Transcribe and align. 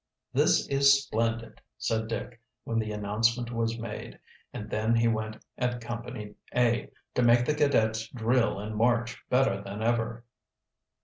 "This 0.33 0.67
is 0.69 0.99
splendid!" 1.03 1.61
said 1.77 2.07
Dick, 2.07 2.41
when 2.63 2.79
the 2.79 2.91
announcement 2.91 3.51
was 3.51 3.77
made. 3.77 4.17
And 4.51 4.67
then 4.67 4.95
he 4.95 5.07
went 5.07 5.45
at 5.59 5.79
Company 5.79 6.33
A, 6.55 6.89
to 7.13 7.21
make 7.21 7.45
the 7.45 7.53
cadets 7.53 8.07
drill 8.07 8.57
and 8.57 8.75
march 8.75 9.15
better 9.29 9.61
than 9.61 9.83
ever. 9.83 10.25